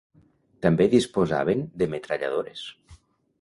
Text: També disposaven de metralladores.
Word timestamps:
També 0.65 0.87
disposaven 0.93 1.61
de 1.83 1.89
metralladores. 1.93 2.65